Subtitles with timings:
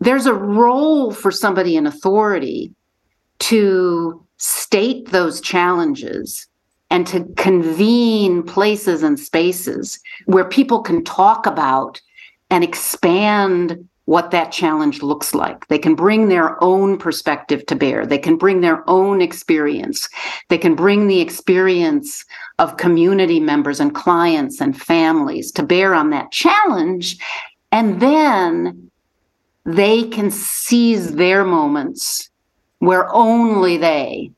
[0.00, 2.74] there's a role for somebody in authority
[3.38, 6.46] to state those challenges
[6.90, 12.00] and to convene places and spaces where people can talk about
[12.50, 15.68] and expand what that challenge looks like.
[15.68, 18.04] They can bring their own perspective to bear.
[18.04, 20.08] They can bring their own experience.
[20.48, 22.24] They can bring the experience
[22.58, 27.18] of community members and clients and families to bear on that challenge.
[27.70, 28.89] And then
[29.76, 32.30] they can seize their moments
[32.78, 34.32] where only they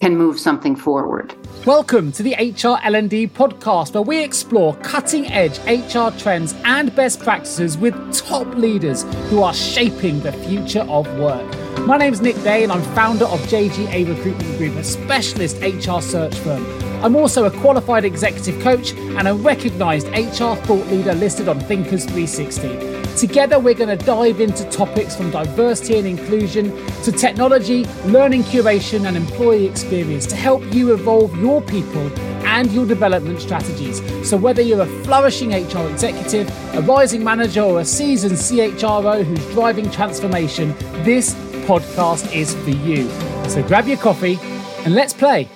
[0.00, 1.34] can move something forward.
[1.64, 7.78] Welcome to the HR L&D podcast where we explore cutting-edge HR trends and best practices
[7.78, 11.71] with top leaders who are shaping the future of work.
[11.80, 16.00] My name is Nick Day and I'm founder of JGA Recruitment Group, a specialist HR
[16.00, 16.64] search firm.
[17.02, 22.04] I'm also a qualified executive coach and a recognized HR thought leader listed on Thinkers
[22.04, 23.16] 360.
[23.16, 26.70] Together, we're going to dive into topics from diversity and inclusion
[27.02, 32.06] to technology, learning curation, and employee experience to help you evolve your people
[32.46, 34.00] and your development strategies.
[34.28, 39.46] So, whether you're a flourishing HR executive, a rising manager, or a seasoned CHRO who's
[39.52, 43.08] driving transformation, this podcast is for you.
[43.48, 44.38] So, grab your coffee
[44.84, 45.48] and let's play.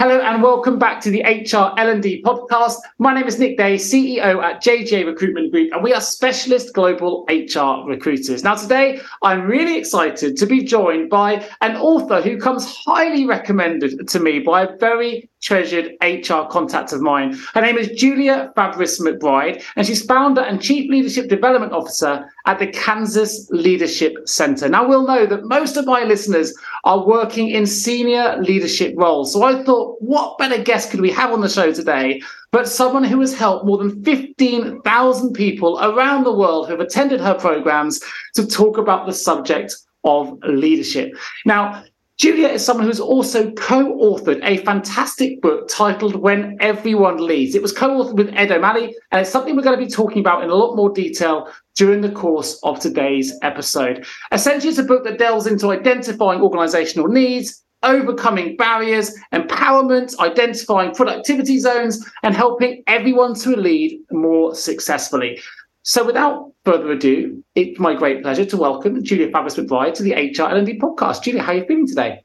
[0.00, 2.76] Hello and welcome back to the HR L&D podcast.
[2.98, 7.26] My name is Nick Day, CEO at JGA Recruitment Group, and we are specialist global
[7.28, 8.42] HR recruiters.
[8.42, 14.08] Now today, I'm really excited to be joined by an author who comes highly recommended
[14.08, 17.36] to me by a very treasured HR contact of mine.
[17.54, 22.58] Her name is Julia Fabris McBride, and she's founder and chief leadership development officer at
[22.58, 24.68] the Kansas Leadership Center.
[24.68, 29.32] Now, we'll know that most of my listeners are working in senior leadership roles.
[29.32, 32.20] So I thought, what better guest could we have on the show today
[32.52, 37.20] but someone who has helped more than 15,000 people around the world who have attended
[37.20, 38.00] her programs
[38.34, 41.12] to talk about the subject of leadership.
[41.44, 41.84] Now,
[42.20, 47.54] Julia is someone who's also co authored a fantastic book titled When Everyone Leads.
[47.54, 50.20] It was co authored with Ed O'Malley, and it's something we're going to be talking
[50.20, 54.04] about in a lot more detail during the course of today's episode.
[54.32, 61.58] Essentially, it's a book that delves into identifying organizational needs, overcoming barriers, empowerment, identifying productivity
[61.58, 65.40] zones, and helping everyone to lead more successfully.
[65.82, 70.12] So without further ado, it's my great pleasure to welcome Julia Fabris McBride to the
[70.12, 71.22] HR L&D podcast.
[71.22, 72.22] Julia, how are you feeling today?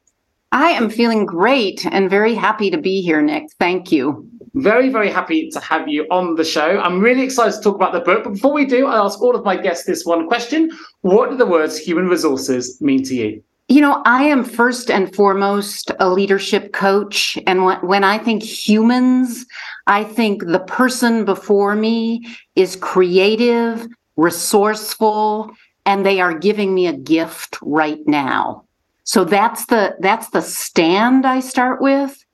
[0.52, 3.44] I am feeling great and very happy to be here, Nick.
[3.58, 4.28] Thank you.
[4.52, 6.78] Very, very happy to have you on the show.
[6.80, 8.24] I'm really excited to talk about the book.
[8.24, 10.70] But before we do, I ask all of my guests this one question.
[11.00, 13.42] What do the words human resources mean to you?
[13.68, 17.36] You know, I am first and foremost a leadership coach.
[17.46, 19.44] And when I think humans,
[19.86, 22.26] I think the person before me
[22.56, 23.86] is creative,
[24.16, 25.50] resourceful,
[25.84, 28.64] and they are giving me a gift right now.
[29.04, 32.24] So that's the that's the stand I start with.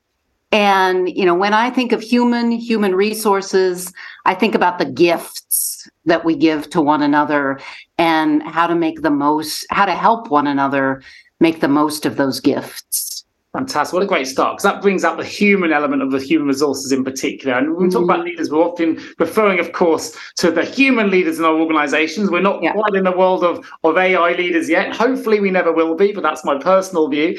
[0.51, 3.93] And you know, when I think of human human resources,
[4.25, 7.61] I think about the gifts that we give to one another
[7.99, 11.03] and how to make the most how to help one another
[11.41, 13.12] make the most of those gifts.
[13.53, 13.93] Fantastic.
[13.93, 14.55] What a great start.
[14.57, 17.59] Because that brings out the human element of the human resources in particular.
[17.59, 18.11] And when we talk mm-hmm.
[18.11, 22.31] about leaders, we're often referring, of course, to the human leaders in our organizations.
[22.31, 22.73] We're not yeah.
[22.73, 24.97] quite in the world of, of AI leaders yet.
[24.97, 27.39] Hopefully, we never will be, but that's my personal view.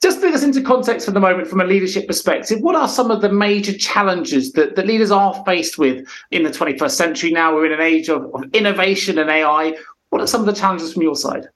[0.00, 2.60] Just bring this into context for the moment from a leadership perspective.
[2.60, 6.50] What are some of the major challenges that, that leaders are faced with in the
[6.50, 7.54] 21st century now?
[7.54, 9.76] We're in an age of, of innovation and AI.
[10.08, 11.48] What are some of the challenges from your side?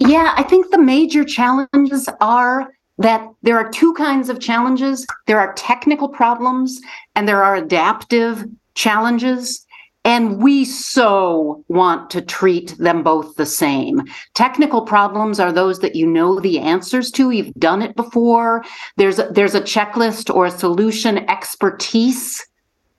[0.00, 5.40] Yeah, I think the major challenges are that there are two kinds of challenges there
[5.40, 6.80] are technical problems
[7.14, 9.66] and there are adaptive challenges.
[10.04, 14.02] And we so want to treat them both the same.
[14.34, 17.30] Technical problems are those that you know the answers to.
[17.30, 18.64] You've done it before.
[18.96, 22.44] There's a, there's a checklist or a solution expertise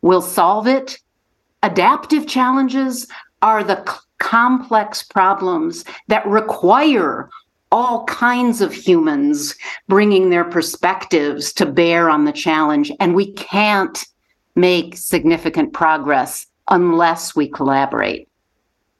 [0.01, 0.97] will solve it.
[1.61, 3.05] Adaptive challenges
[3.41, 3.83] are the
[4.19, 7.29] complex problems that require
[7.73, 9.55] all kinds of humans
[9.87, 12.91] bringing their perspectives to bear on the challenge.
[12.99, 14.05] And we can't
[14.55, 18.29] make significant progress unless we collaborate.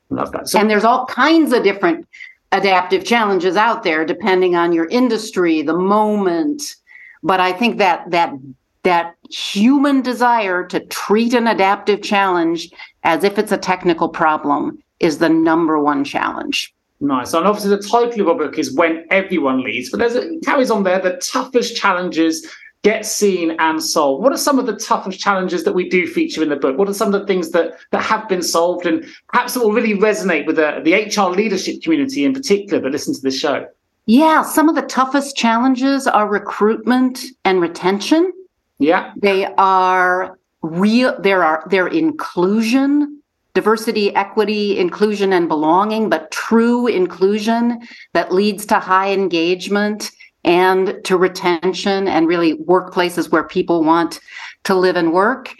[0.10, 0.50] Love that.
[0.50, 2.08] So- and there's all kinds of different
[2.52, 6.76] adaptive challenges out there, depending on your industry, the moment.
[7.22, 8.34] But I think that that
[8.81, 12.69] that human desire to treat an adaptive challenge
[13.04, 16.74] as if it's a technical problem is the number one challenge.
[17.04, 17.34] Nice.
[17.34, 20.44] And obviously, the title of our book is When Everyone Leads, but there's a, it
[20.46, 22.50] carries on there the toughest challenges
[22.84, 24.24] get seen and solved.
[24.24, 26.78] What are some of the toughest challenges that we do feature in the book?
[26.78, 29.74] What are some of the things that that have been solved and perhaps that will
[29.74, 33.68] really resonate with the, the HR leadership community in particular that listen to this show?
[34.06, 38.32] Yeah, some of the toughest challenges are recruitment and retention.
[38.80, 39.12] Yeah.
[39.18, 43.22] They are real there are their inclusion
[43.54, 47.80] diversity, equity, inclusion, and belonging, but true inclusion
[48.14, 50.12] that leads to high engagement
[50.44, 54.20] and to retention and really workplaces where people want
[54.64, 55.54] to live and work.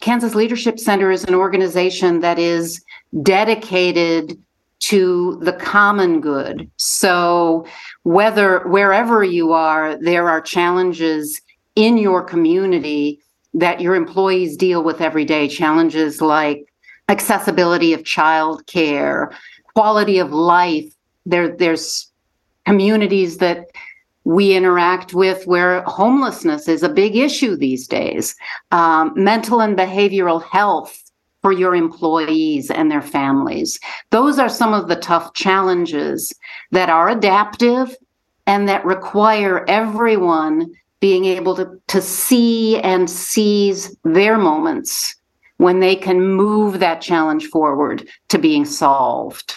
[0.00, 2.82] Kansas Leadership Center is an organization that is
[3.22, 4.38] dedicated
[4.80, 6.68] to the common good.
[6.76, 7.66] So
[8.02, 11.40] whether wherever you are, there are challenges
[11.76, 13.20] in your community
[13.54, 16.71] that your employees deal with every day, challenges like
[17.08, 19.34] accessibility of childcare,
[19.74, 20.92] quality of life.
[21.26, 22.10] There, there's
[22.66, 23.66] communities that
[24.24, 28.36] we interact with where homelessness is a big issue these days,
[28.70, 30.98] um, mental and behavioral health
[31.42, 33.80] for your employees and their families.
[34.10, 36.32] Those are some of the tough challenges
[36.70, 37.96] that are adaptive
[38.46, 45.16] and that require everyone being able to, to see and seize their moments
[45.62, 49.54] when they can move that challenge forward to being solved.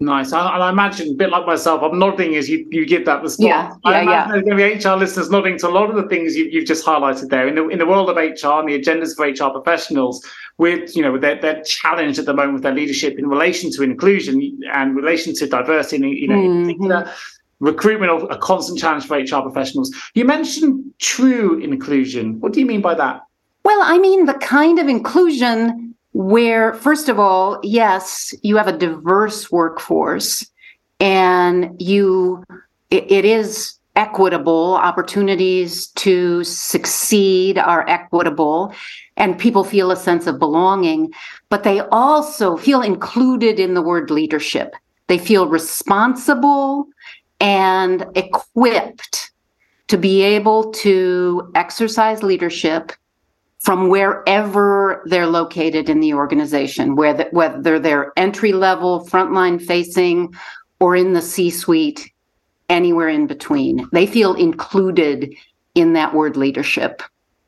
[0.00, 0.32] Nice.
[0.32, 3.22] And I, I, imagine, a bit like myself, I'm nodding as you, you give that
[3.22, 3.46] response.
[3.46, 4.42] Yeah, yeah, yeah.
[4.44, 7.46] there's HR listeners nodding to a lot of the things you, have just highlighted there.
[7.46, 10.26] In the, in the world of HR and the agendas for HR professionals,
[10.58, 13.82] with you know they're, they're challenged at the moment with their leadership in relation to
[13.82, 17.10] inclusion and relation to diversity, you know, mm-hmm.
[17.60, 19.94] recruitment of a constant challenge for HR professionals.
[20.14, 22.40] You mentioned true inclusion.
[22.40, 23.22] What do you mean by that?
[23.64, 28.76] Well, I mean the kind of inclusion where, first of all, yes, you have a
[28.76, 30.46] diverse workforce
[31.00, 32.44] and you,
[32.90, 38.74] it, it is equitable opportunities to succeed are equitable
[39.16, 41.12] and people feel a sense of belonging
[41.48, 44.74] but they also feel included in the word leadership.
[45.06, 46.88] They feel responsible
[47.40, 49.30] and equipped
[49.86, 52.90] to be able to exercise leadership
[53.64, 60.32] from wherever they're located in the organization, whether, whether they're entry level, frontline facing,
[60.80, 62.12] or in the C suite,
[62.68, 63.88] anywhere in between.
[63.90, 65.34] They feel included
[65.74, 67.02] in that word leadership.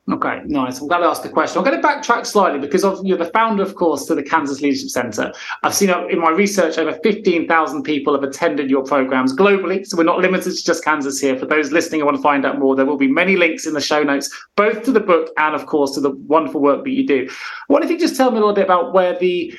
[0.08, 0.80] Okay, nice.
[0.80, 1.58] I'm glad I asked the question.
[1.58, 4.88] I'm going to backtrack slightly because you're the founder, of course, to the Kansas Leadership
[4.88, 5.32] Center.
[5.64, 9.84] I've seen uh, in my research over 15,000 people have attended your programs globally.
[9.84, 11.36] So we're not limited to just Kansas here.
[11.36, 13.74] For those listening and want to find out more, there will be many links in
[13.74, 16.90] the show notes, both to the book and, of course, to the wonderful work that
[16.90, 17.28] you do.
[17.66, 19.52] What if you just tell me a little bit about where the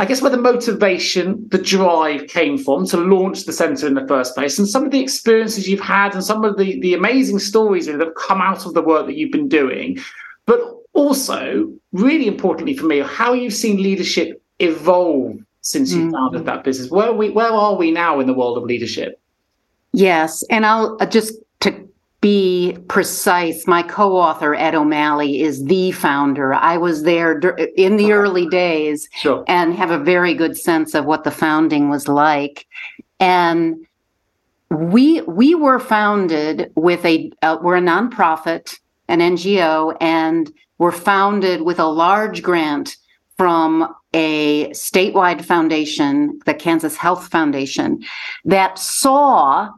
[0.00, 4.06] I guess where the motivation, the drive came from to launch the centre in the
[4.06, 7.40] first place, and some of the experiences you've had, and some of the the amazing
[7.40, 9.98] stories that have come out of the work that you've been doing,
[10.46, 10.60] but
[10.92, 16.12] also really importantly for me, how you've seen leadership evolve since you mm-hmm.
[16.12, 16.90] founded that business.
[16.90, 19.20] Where we where are we now in the world of leadership?
[19.92, 21.34] Yes, and I'll uh, just
[22.20, 26.52] be precise, my co author, Ed O'Malley, is the founder.
[26.52, 27.38] I was there
[27.76, 29.44] in the early days sure.
[29.46, 32.66] and have a very good sense of what the founding was like.
[33.20, 33.86] And
[34.70, 41.62] we we were founded with a uh, we're a nonprofit, an NGO, and we're founded
[41.62, 42.96] with a large grant
[43.36, 48.02] from a statewide foundation, the Kansas Health Foundation,
[48.44, 49.70] that saw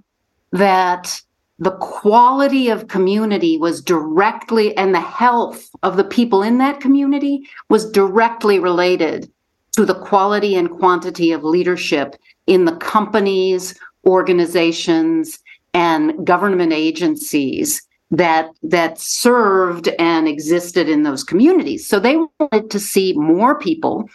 [0.53, 1.21] that
[1.61, 7.47] the quality of community was directly and the health of the people in that community
[7.69, 9.31] was directly related
[9.73, 15.39] to the quality and quantity of leadership in the companies organizations
[15.75, 21.87] and government agencies that that served and existed in those communities.
[21.87, 24.09] So they wanted to see more people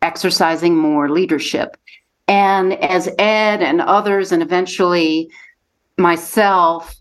[0.00, 1.76] exercising more leadership.
[2.28, 5.28] And as ed and others and eventually
[5.98, 6.94] myself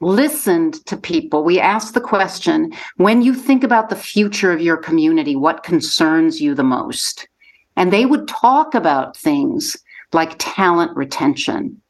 [0.00, 1.44] listened to people.
[1.44, 6.40] We asked the question when you think about the future of your community, what concerns
[6.40, 7.28] you the most?
[7.76, 9.76] And they would talk about things
[10.12, 11.80] like talent retention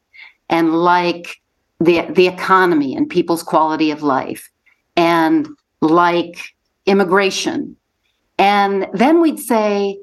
[0.49, 1.41] and like
[1.79, 4.49] the, the economy and people's quality of life
[4.95, 5.47] and
[5.81, 6.53] like
[6.85, 7.75] immigration.
[8.37, 9.99] And then we'd say,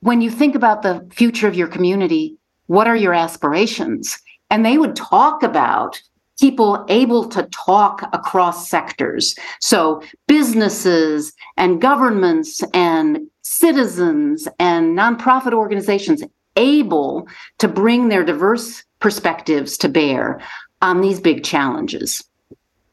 [0.00, 4.18] when you think about the future of your community, what are your aspirations?
[4.54, 6.00] And they would talk about
[6.38, 9.34] people able to talk across sectors.
[9.58, 16.22] So businesses and governments and citizens and nonprofit organizations
[16.54, 17.26] able
[17.58, 20.40] to bring their diverse perspectives to bear
[20.80, 22.22] on these big challenges.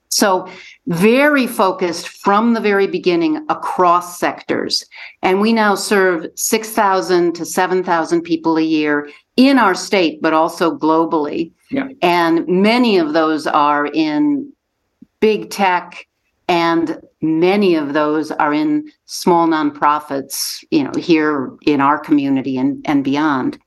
[0.10, 0.48] So,
[0.88, 4.84] very focused from the very beginning across sectors.
[5.22, 10.78] And we now serve 6,000 to 7,000 people a year in our state, but also
[10.78, 11.52] globally.
[11.70, 11.88] Yeah.
[12.02, 14.52] And many of those are in
[15.20, 16.08] big tech,
[16.48, 22.84] and many of those are in small nonprofits, you know, here in our community and,
[22.86, 23.58] and beyond.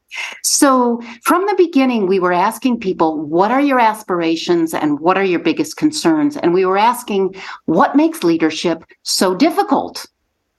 [0.42, 5.24] So from the beginning, we were asking people, what are your aspirations and what are
[5.24, 6.36] your biggest concerns?
[6.36, 10.06] And we were asking, what makes leadership so difficult?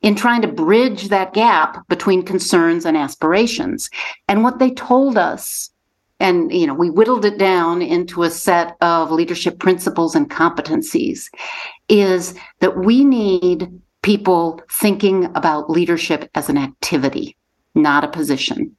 [0.06, 3.90] In trying to bridge that gap between concerns and aspirations.
[4.30, 5.72] And what they told us,
[6.20, 11.26] and you know, we whittled it down into a set of leadership principles and competencies,
[11.90, 17.36] is that we need people thinking about leadership as an activity,
[17.74, 18.76] not a position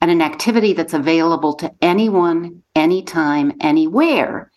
[0.00, 4.48] and an activity that's available to anyone, anytime, anywhere.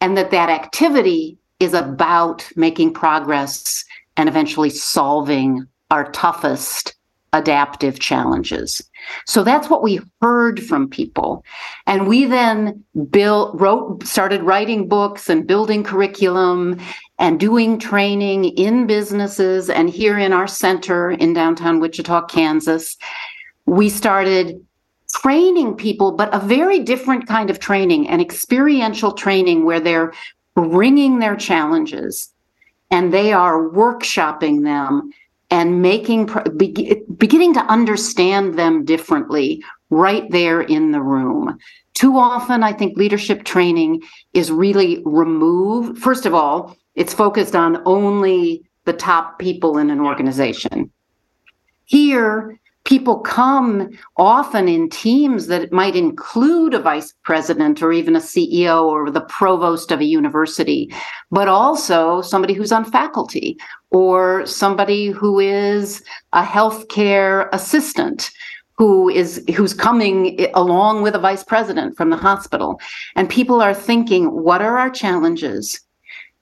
[0.00, 3.84] And that that activity is about making progress
[4.16, 6.94] and eventually solving our toughest
[7.32, 8.80] adaptive challenges.
[9.26, 11.44] So that's what we heard from people.
[11.86, 16.80] And we then built, wrote, started writing books and building curriculum
[17.18, 22.96] and doing training in businesses and here in our center in downtown Wichita, Kansas
[23.66, 24.64] we started
[25.14, 30.12] training people, but a very different kind of training, an experiential training where they're
[30.54, 32.30] bringing their challenges
[32.90, 35.12] and they are workshopping them
[35.50, 36.28] and making
[37.16, 41.58] beginning to understand them differently right there in the room.
[41.94, 45.98] Too often, I think leadership training is really removed.
[45.98, 50.90] First of all, it's focused on only the top people in an organization.
[51.84, 58.20] Here, people come often in teams that might include a vice president or even a
[58.20, 60.92] CEO or the provost of a university,
[61.30, 63.56] but also somebody who's on faculty
[63.90, 68.30] or somebody who is a healthcare assistant
[68.76, 72.80] who is who's coming along with a vice president from the hospital.
[73.14, 75.80] And people are thinking what are our challenges?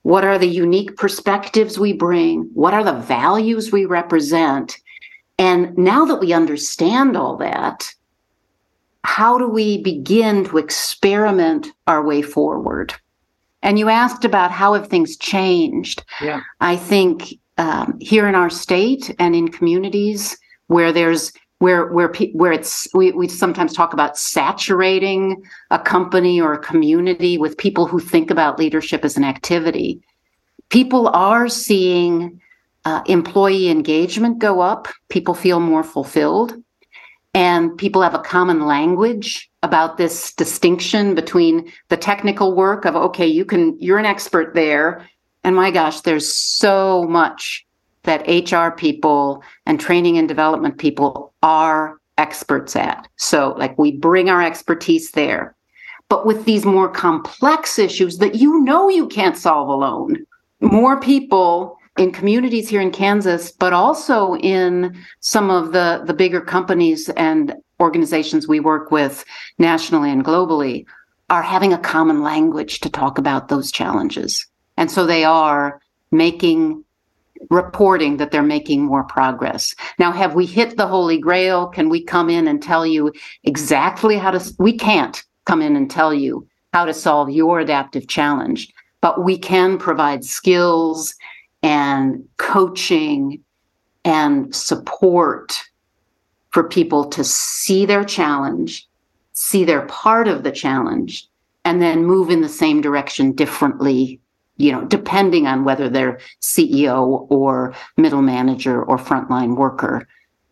[0.01, 2.49] What are the unique perspectives we bring?
[2.53, 4.77] What are the values we represent
[5.37, 7.91] and now that we understand all that,
[9.03, 12.93] how do we begin to experiment our way forward?
[13.61, 16.03] And you asked about how have things changed.
[16.21, 16.41] Yeah.
[16.59, 20.37] I think um, here in our state and in communities
[20.67, 26.53] where there's where where where it's we, we sometimes talk about saturating a company or
[26.53, 30.01] a community with people who think about leadership as an activity.
[30.69, 32.41] People are seeing
[32.85, 36.55] uh, employee engagement go up, people feel more fulfilled,
[37.33, 43.25] and people have a common language about this distinction between the technical work of okay,
[43.25, 45.07] you can you're an expert there,
[45.43, 47.65] and my gosh, there's so much
[48.03, 53.07] that HR people and training and development people are experts at.
[53.15, 55.55] So like we bring our expertise there.
[56.09, 60.25] But with these more complex issues that you know you can't solve alone,
[60.61, 66.41] more people in communities here in Kansas, but also in some of the, the bigger
[66.41, 69.25] companies and organizations we work with
[69.59, 70.85] nationally and globally,
[71.29, 74.45] are having a common language to talk about those challenges.
[74.77, 75.81] And so they are
[76.11, 76.83] making
[77.49, 79.75] reporting that they're making more progress.
[79.99, 81.67] Now, have we hit the holy grail?
[81.67, 83.11] Can we come in and tell you
[83.43, 84.53] exactly how to?
[84.59, 88.71] We can't come in and tell you how to solve your adaptive challenge,
[89.01, 91.15] but we can provide skills
[91.63, 93.41] and coaching
[94.05, 95.59] and support
[96.51, 98.87] for people to see their challenge,
[99.31, 101.27] see their part of the challenge,
[101.65, 104.19] and then move in the same direction differently,
[104.57, 110.07] you know, depending on whether they're CEO or middle manager or frontline worker,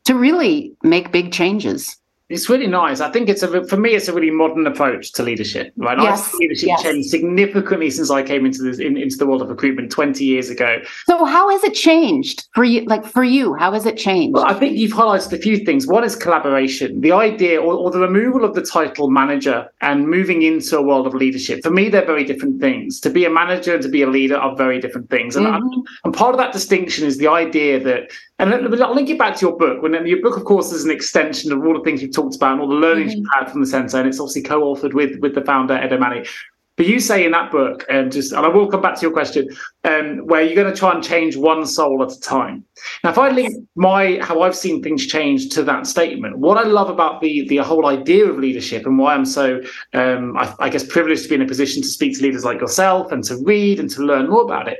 [0.06, 1.98] to really make big changes.
[2.32, 3.00] It's really nice.
[3.02, 5.74] I think it's a for me, it's a really modern approach to leadership.
[5.76, 6.84] Right, yes, I've seen leadership yes.
[6.84, 10.50] change significantly since I came into this in, into the world of recruitment twenty years
[10.50, 10.80] ago.
[11.08, 12.86] So, how has it changed for you?
[12.86, 14.36] Like for you, how has it changed?
[14.36, 15.88] Well, I think you've highlighted a few things.
[15.88, 17.02] One is collaboration.
[17.02, 21.08] The idea, or, or the removal of the title manager, and moving into a world
[21.08, 21.64] of leadership.
[21.64, 23.00] For me, they're very different things.
[23.02, 25.36] To be a manager and to be a leader are very different things.
[25.36, 25.82] And, mm-hmm.
[26.06, 29.46] and part of that distinction is the idea that and I'll link it back to
[29.46, 29.84] your book.
[29.84, 32.54] When your book, of course, is an extension of all the things you've talked about
[32.54, 33.22] and all the learnings mm-hmm.
[33.22, 36.28] you've had from the centre, and it's obviously co-authored with with the founder Ed O'Malley.
[36.78, 39.02] But you say in that book, and um, just and I will come back to
[39.02, 39.48] your question,
[39.84, 42.64] um, where you're going to try and change one soul at a time.
[43.04, 46.64] Now, if I link my how I've seen things change to that statement, what I
[46.64, 49.62] love about the the whole idea of leadership and why I'm so
[49.94, 52.60] um, I, I guess privileged to be in a position to speak to leaders like
[52.60, 54.80] yourself and to read and to learn more about it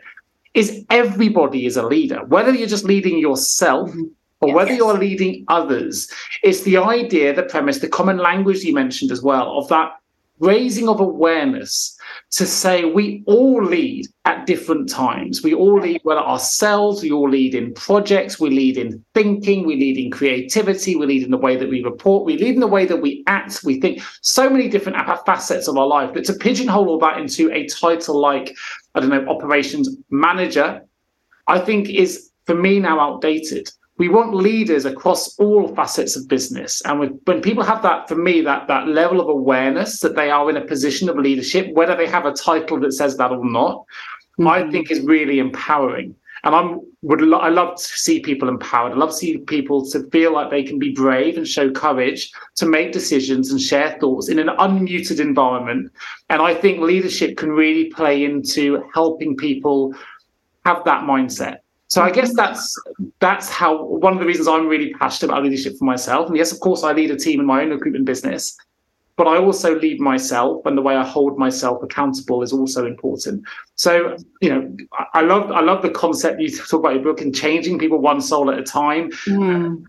[0.54, 4.04] is everybody is a leader, whether you're just leading yourself mm-hmm.
[4.42, 6.12] or yes, whether you're leading others.
[6.44, 9.94] It's the idea, the premise, the common language you mentioned as well of that
[10.42, 11.98] raising of awareness
[12.32, 15.44] to say we all lead at different times.
[15.44, 19.76] We all lead well ourselves, we all lead in projects, we lead in thinking, we
[19.76, 22.68] lead in creativity, we lead in the way that we report, we lead in the
[22.68, 26.12] way that we act, we think so many different facets of our life.
[26.14, 28.56] But to pigeonhole all that into a title like,
[28.96, 30.82] I don't know, operations manager,
[31.48, 33.70] I think is for me now outdated
[34.02, 36.82] we want leaders across all facets of business.
[36.86, 40.32] And with, when people have that for me that that level of awareness that they
[40.32, 43.46] are in a position of leadership whether they have a title that says that or
[43.46, 44.48] not mm-hmm.
[44.48, 46.16] i think is really empowering.
[46.44, 48.94] And i'm would lo- i love to see people empowered.
[48.94, 52.32] I love to see people to feel like they can be brave and show courage
[52.56, 55.92] to make decisions and share thoughts in an unmuted environment.
[56.32, 59.94] And i think leadership can really play into helping people
[60.66, 61.58] have that mindset
[61.92, 62.82] so I guess that's
[63.20, 66.30] that's how one of the reasons I'm really passionate about leadership for myself.
[66.30, 68.56] And yes, of course, I lead a team in my own recruitment business,
[69.18, 73.44] but I also lead myself, and the way I hold myself accountable is also important.
[73.76, 74.78] So you know,
[75.14, 78.22] I love I love the concept you talk about your book and changing people one
[78.22, 79.12] soul at a time.
[79.28, 79.84] Mm.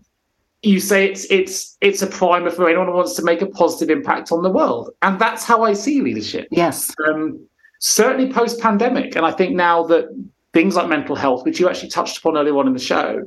[0.61, 3.89] You say it's it's it's a primer for anyone who wants to make a positive
[3.89, 6.49] impact on the world, and that's how I see leadership.
[6.51, 6.93] Yes.
[7.07, 7.47] Um,
[7.79, 10.09] certainly post pandemic, and I think now that
[10.53, 13.23] things like mental health, which you actually touched upon earlier on in the show,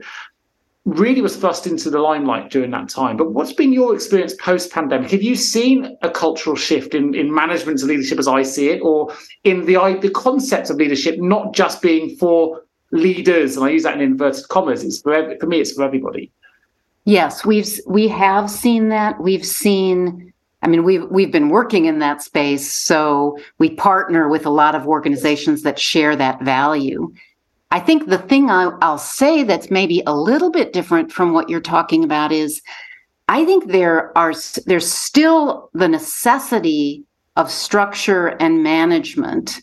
[0.85, 3.16] really was thrust into the limelight during that time.
[3.16, 5.11] But what's been your experience post pandemic?
[5.11, 8.80] Have you seen a cultural shift in, in management and leadership as I see it,
[8.80, 13.56] or in the, the concept of leadership not just being for leaders?
[13.56, 14.85] And I use that in inverted commas.
[14.85, 16.30] It's for, for me, it's for everybody.
[17.04, 19.21] Yes, we've we have seen that.
[19.21, 24.46] We've seen I mean, we've we've been working in that space, so we partner with
[24.46, 27.12] a lot of organizations that share that value.
[27.70, 31.50] I think the thing I'll, I'll say that's maybe a little bit different from what
[31.50, 32.62] you're talking about is,
[33.28, 34.32] I think there are
[34.66, 37.04] there's still the necessity
[37.36, 39.60] of structure and management,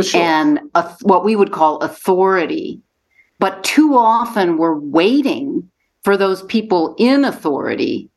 [0.00, 0.20] sure.
[0.20, 2.80] and a, what we would call authority,
[3.40, 5.68] but too often we're waiting
[6.04, 8.08] for those people in authority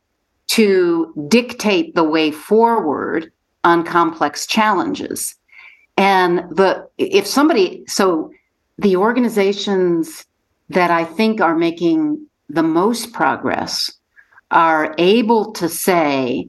[0.52, 3.32] to dictate the way forward
[3.64, 5.34] on complex challenges.
[5.96, 8.30] And the if somebody so
[8.76, 10.26] the organizations
[10.68, 13.92] that I think are making the most progress
[14.50, 16.48] are able to say,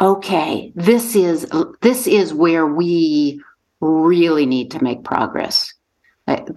[0.00, 1.46] okay, this is
[1.82, 3.42] this is where we
[3.80, 5.74] really need to make progress.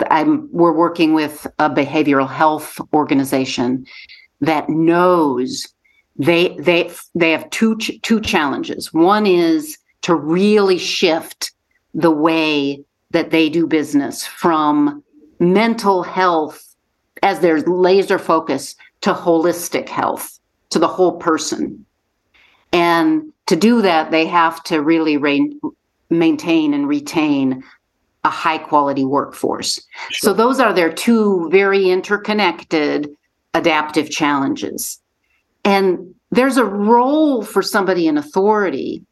[0.10, 3.86] I'm, we're working with a behavioral health organization
[4.40, 5.68] that knows
[6.18, 8.94] they they they have two two challenges.
[8.94, 11.52] One is to really shift
[11.94, 15.04] the way that they do business from
[15.40, 16.76] mental health
[17.24, 21.86] as their laser focus to holistic health to the whole person.
[22.72, 25.54] And to do that, they have to really re-
[26.10, 27.64] maintain and retain
[28.24, 29.82] a high quality workforce.
[30.12, 30.30] Sure.
[30.30, 33.10] So those are their two very interconnected
[33.54, 35.01] adaptive challenges.
[35.64, 39.06] And there's a role for somebody in authority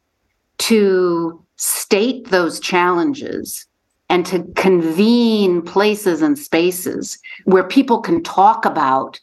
[0.60, 3.66] to state those challenges
[4.10, 9.20] and to convene places and spaces where people can talk about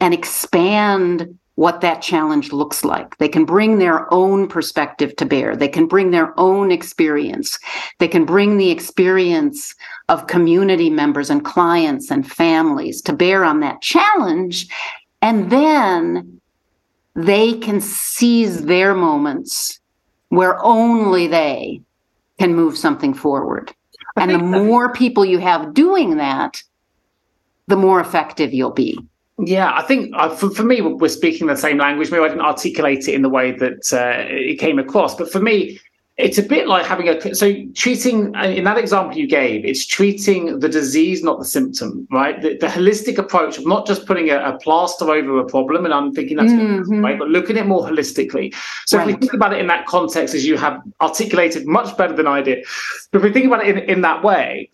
[0.00, 3.18] and expand what that challenge looks like.
[3.18, 5.54] They can bring their own perspective to bear.
[5.54, 7.58] They can bring their own experience.
[7.98, 9.74] They can bring the experience
[10.08, 14.68] of community members and clients and families to bear on that challenge.
[15.20, 16.39] And then
[17.14, 19.80] they can seize their moments
[20.28, 21.80] where only they
[22.38, 23.72] can move something forward.
[24.16, 26.62] And the more people you have doing that,
[27.68, 28.98] the more effective you'll be.
[29.38, 32.10] Yeah, I think uh, for, for me, we're speaking the same language.
[32.10, 35.40] Maybe I didn't articulate it in the way that uh, it came across, but for
[35.40, 35.80] me,
[36.20, 40.58] it's a bit like having a so treating in that example you gave it's treating
[40.60, 44.38] the disease not the symptom right the, the holistic approach of not just putting a,
[44.40, 47.02] a, plaster over a problem and i'm thinking that's mm-hmm.
[47.02, 48.54] right but looking at it more holistically
[48.86, 49.08] so right.
[49.08, 52.26] if we think about it in that context as you have articulated much better than
[52.26, 52.64] i did
[53.10, 54.70] but if we think about it in, in that way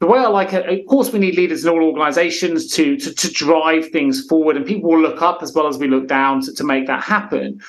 [0.00, 3.12] the way I like it, of course, we need leaders in all organizations to, to,
[3.12, 6.40] to drive things forward, and people will look up as well as we look down
[6.42, 7.60] to, to make that happen.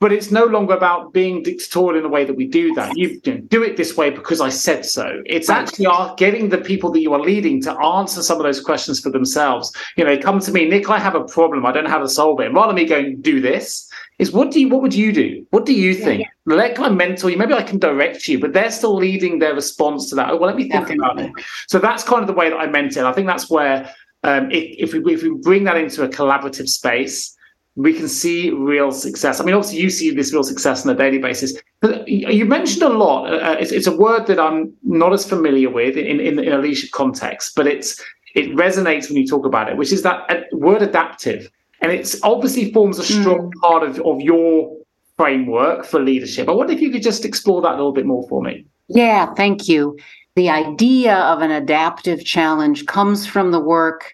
[0.00, 2.96] But it's no longer about being dictatorial in the way that we do that.
[2.96, 5.22] You, you know, do it this way because I said so.
[5.24, 9.00] It's actually getting the people that you are leading to answer some of those questions
[9.00, 9.72] for themselves.
[9.96, 11.64] You know, they come to me, Nick, I have a problem.
[11.64, 12.46] I don't know how to solve it.
[12.46, 15.44] And rather than me going, do this, is what do you what would you do?
[15.50, 16.20] What do you think?
[16.20, 16.54] Yeah, yeah.
[16.56, 17.36] Let I mentor you.
[17.36, 20.30] Maybe I can direct you, but they're still leading their response to that.
[20.30, 21.32] Oh, well, let me think about it.
[21.66, 23.04] So that's kind of the way that I meant it.
[23.04, 26.68] I think that's where um, if, if, we, if we bring that into a collaborative
[26.68, 27.33] space,
[27.76, 29.40] we can see real success.
[29.40, 31.54] I mean, obviously, you see this real success on a daily basis.
[31.80, 33.32] But you mentioned a lot.
[33.32, 36.52] Uh, uh, it's, it's, a word that I'm not as familiar with in, in, in,
[36.52, 38.00] a leadership context, but it's
[38.34, 41.50] it resonates when you talk about it, which is that uh, word adaptive.
[41.80, 43.60] And it's obviously forms a strong mm.
[43.60, 44.76] part of, of your
[45.16, 46.48] framework for leadership.
[46.48, 48.64] I wonder if you could just explore that a little bit more for me.
[48.88, 49.98] Yeah, thank you.
[50.36, 54.13] The idea of an adaptive challenge comes from the work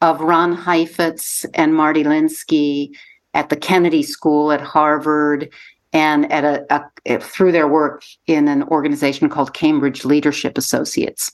[0.00, 2.96] of Ron Heifetz and Marty Linsky
[3.34, 5.50] at the Kennedy School at Harvard
[5.92, 11.32] and at a, a, through their work in an organization called Cambridge Leadership Associates.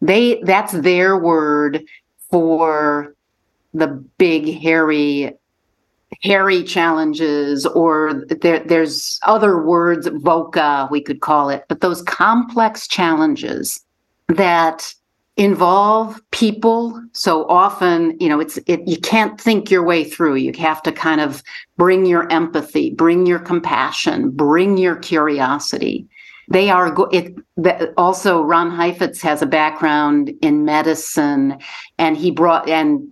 [0.00, 1.84] They that's their word
[2.30, 3.14] for
[3.72, 5.34] the big hairy
[6.22, 12.86] hairy challenges or there, there's other words VUCA we could call it but those complex
[12.86, 13.84] challenges
[14.28, 14.94] that
[15.36, 17.02] involve people.
[17.12, 20.36] So often you know it's it you can't think your way through.
[20.36, 21.42] You have to kind of
[21.76, 26.08] bring your empathy bring your compassion bring your curiosity.
[26.48, 27.34] They are go- it
[27.96, 31.58] also ron heifetz has a background in medicine
[31.98, 33.08] and he brought and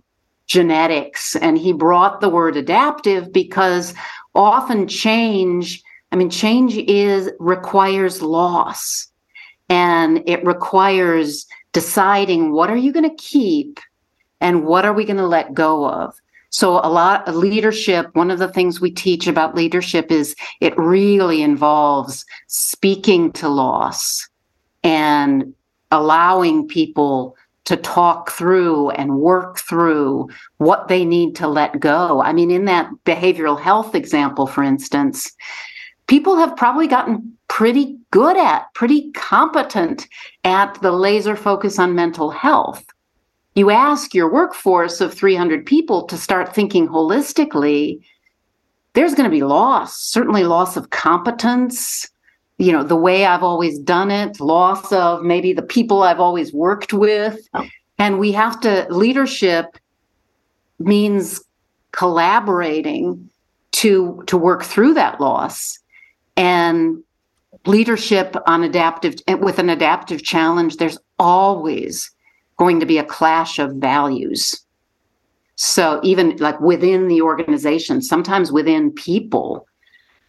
[0.46, 3.94] genetics and he brought the word adaptive because
[4.34, 9.08] often change i mean change is requires loss
[9.68, 13.80] and it requires deciding what are you going to keep
[14.40, 16.14] and what are we going to let go of
[16.50, 20.76] so a lot of leadership one of the things we teach about leadership is it
[20.76, 24.28] really involves speaking to loss
[24.82, 25.54] and
[25.90, 32.20] allowing people to talk through and work through what they need to let go.
[32.20, 35.30] I mean, in that behavioral health example, for instance,
[36.06, 40.08] people have probably gotten pretty good at, pretty competent
[40.44, 42.84] at the laser focus on mental health.
[43.54, 48.00] You ask your workforce of 300 people to start thinking holistically,
[48.94, 52.08] there's going to be loss, certainly loss of competence,
[52.58, 56.52] you know, the way I've always done it, loss of maybe the people I've always
[56.52, 57.38] worked with.
[57.98, 59.66] And we have to, leadership
[60.78, 61.42] means
[61.92, 63.28] collaborating
[63.72, 65.78] to to work through that loss
[66.36, 67.02] and
[67.66, 72.10] leadership on adaptive with an adaptive challenge there's always
[72.56, 74.60] going to be a clash of values.
[75.56, 79.66] So even like within the organization sometimes within people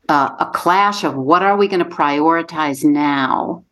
[0.09, 3.63] uh, a clash of what are we going to prioritize now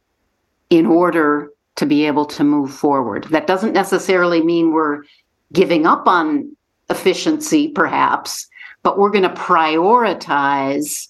[0.69, 3.25] in order to be able to move forward?
[3.31, 5.03] That doesn't necessarily mean we're
[5.51, 6.55] giving up on
[6.89, 8.47] efficiency perhaps
[8.83, 11.07] but we're going to prioritize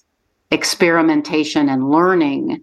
[0.52, 2.62] experimentation and learning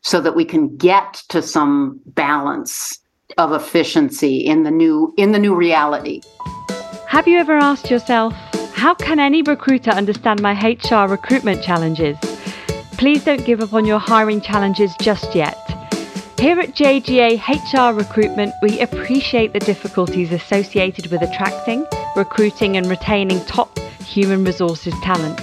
[0.00, 2.98] so that we can get to some balance
[3.38, 6.22] of efficiency in the new in the new reality.
[7.08, 8.32] Have you ever asked yourself,
[8.72, 12.16] how can any recruiter understand my HR recruitment challenges?
[12.92, 15.58] Please don't give up on your hiring challenges just yet.
[16.38, 23.42] Here at JGA HR Recruitment, we appreciate the difficulties associated with attracting, recruiting, and retaining
[23.46, 25.40] top human resources talent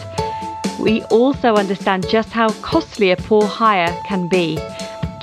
[0.80, 4.58] we also understand just how costly a poor hire can be.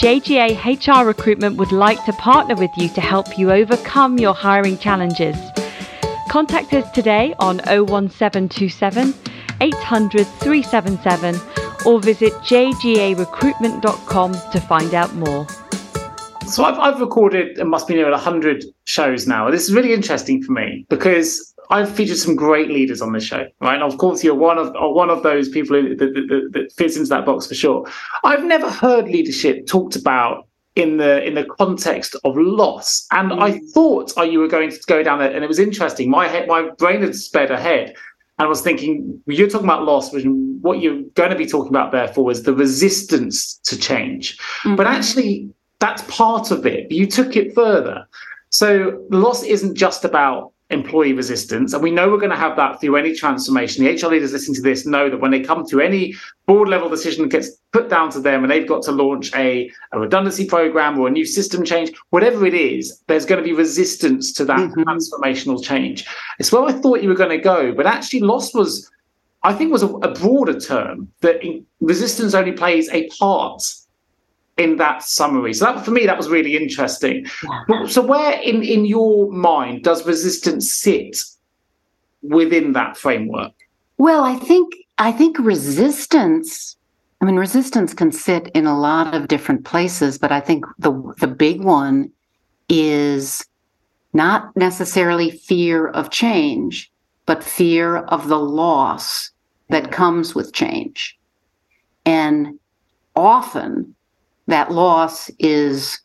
[0.00, 4.78] JGA HR Recruitment would like to partner with you to help you overcome your hiring
[4.78, 5.36] challenges.
[6.30, 9.14] Contact us today on 01727
[9.60, 11.38] 800 377
[11.84, 15.46] or visit jgarecruitment.com to find out more.
[16.46, 19.50] So I've, I've recorded, it must be near 100 shows now.
[19.50, 23.46] This is really interesting for me because I've featured some great leaders on this show,
[23.60, 23.74] right?
[23.74, 27.08] And of course, you're one of one of those people that, that, that fits into
[27.10, 27.88] that box for sure.
[28.24, 33.40] I've never heard leadership talked about in the in the context of loss, and mm.
[33.40, 36.10] I thought oh, you were going to go down there, and it was interesting.
[36.10, 37.94] My head, my brain had sped ahead,
[38.38, 41.70] and I was thinking you're talking about loss, which what you're going to be talking
[41.70, 44.38] about therefore is the resistance to change.
[44.38, 44.74] Mm-hmm.
[44.74, 46.90] But actually, that's part of it.
[46.90, 48.06] You took it further.
[48.50, 51.72] So loss isn't just about employee resistance.
[51.72, 53.84] And we know we're going to have that through any transformation.
[53.84, 56.14] The HR leaders listening to this know that when they come to any
[56.46, 59.70] board level decision that gets put down to them and they've got to launch a,
[59.92, 63.52] a redundancy program or a new system change, whatever it is, there's going to be
[63.52, 64.80] resistance to that mm-hmm.
[64.80, 66.06] transformational change.
[66.38, 68.90] It's where I thought you were going to go, but actually loss was
[69.42, 73.62] I think was a, a broader term that in, resistance only plays a part
[74.60, 75.54] in that summary.
[75.54, 77.26] So that for me, that was really interesting.
[77.68, 77.86] Yeah.
[77.86, 81.24] So where in in your mind does resistance sit
[82.22, 83.52] within that framework?
[83.96, 86.76] Well, I think I think resistance.
[87.22, 90.92] I mean, resistance can sit in a lot of different places, but I think the
[91.18, 92.10] the big one
[92.68, 93.44] is
[94.12, 96.90] not necessarily fear of change,
[97.26, 99.30] but fear of the loss
[99.68, 101.16] that comes with change.
[102.04, 102.58] And
[103.14, 103.94] often
[104.50, 106.00] that loss is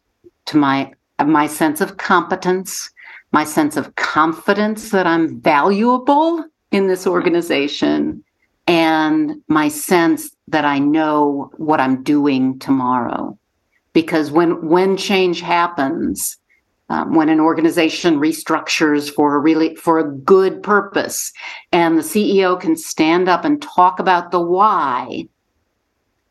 [0.46, 0.92] to my
[1.26, 2.90] my sense of competence,
[3.32, 8.24] my sense of confidence that I'm valuable in this organization,
[8.68, 13.38] and my sense that I know what I'm doing tomorrow.
[13.94, 16.38] Because when when change happens,
[16.90, 21.32] um, when an organization restructures for a really for a good purpose
[21.72, 25.28] and the ceo can stand up and talk about the why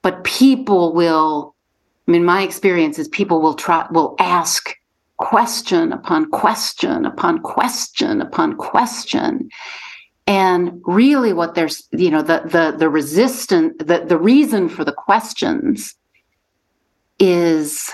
[0.02, 1.53] but people will
[2.06, 4.76] i mean my experience is people will try will ask
[5.18, 9.48] question upon question upon question upon question
[10.26, 14.92] and really what there's you know the the the resistant the, the reason for the
[14.92, 15.94] questions
[17.18, 17.92] is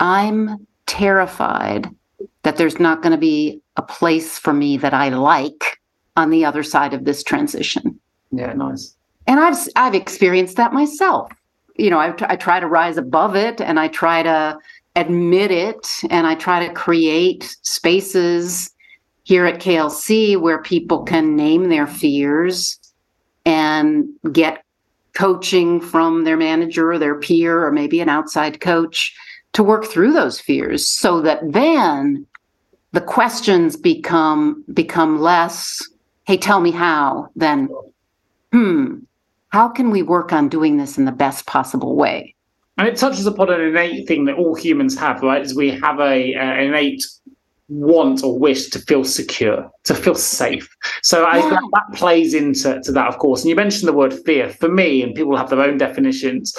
[0.00, 1.88] i'm terrified
[2.42, 5.80] that there's not going to be a place for me that I like
[6.16, 7.98] on the other side of this transition.
[8.30, 8.94] Yeah, nice.
[9.26, 11.30] And I've I've experienced that myself.
[11.76, 14.58] You know, I, I try to rise above it, and I try to
[14.96, 18.70] admit it, and I try to create spaces
[19.24, 22.78] here at KLC where people can name their fears
[23.44, 24.64] and get
[25.14, 29.14] coaching from their manager or their peer or maybe an outside coach
[29.52, 32.26] to work through those fears so that then
[32.92, 35.82] the questions become become less
[36.24, 37.68] hey tell me how then
[38.52, 38.96] hmm
[39.50, 42.34] how can we work on doing this in the best possible way
[42.78, 46.00] and it touches upon an innate thing that all humans have right is we have
[46.00, 47.04] a an innate
[47.68, 50.68] want or wish to feel secure to feel safe
[51.02, 51.28] so yeah.
[51.28, 54.48] I, that, that plays into to that of course and you mentioned the word fear
[54.48, 56.56] for me and people have their own definitions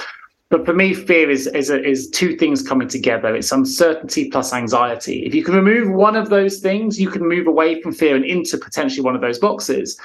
[0.52, 3.34] but for me, fear is is, is two things coming together.
[3.34, 5.26] It's uncertainty plus anxiety.
[5.26, 8.26] If you can remove one of those things, you can move away from fear and
[8.26, 9.98] into potentially one of those boxes.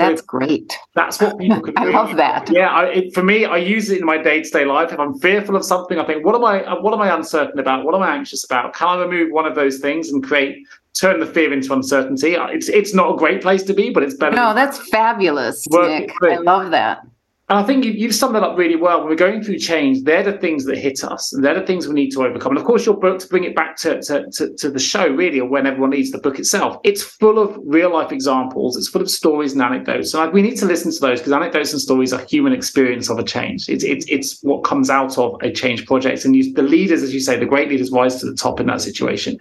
[0.00, 0.76] That's great.
[0.94, 1.74] That's what people can.
[1.76, 2.50] I love that.
[2.50, 4.92] Yeah, I, it, for me, I use it in my day to day life.
[4.92, 6.80] If I'm fearful of something, I think, what am I?
[6.80, 7.84] What am I uncertain about?
[7.84, 8.74] What am I anxious about?
[8.74, 12.34] Can I remove one of those things and create turn the fear into uncertainty?
[12.34, 14.36] It's it's not a great place to be, but it's better.
[14.36, 16.12] No, that's fabulous, Nick.
[16.22, 17.02] I love that.
[17.50, 19.00] And I think you, have summed that up really well.
[19.00, 21.88] When we're going through change, they're the things that hit us, and they're the things
[21.88, 22.52] we need to overcome.
[22.52, 25.08] And of course, your book, to bring it back to, to, to, to the show,
[25.08, 28.76] really, or when everyone needs the book itself, it's full of real life examples.
[28.76, 30.14] It's full of stories and anecdotes.
[30.14, 33.18] And we need to listen to those because anecdotes and stories are human experience of
[33.18, 33.68] a change.
[33.68, 36.24] It's, it's, it's what comes out of a change project.
[36.24, 38.66] And you, the leaders, as you say, the great leaders rise to the top in
[38.66, 39.40] that situation.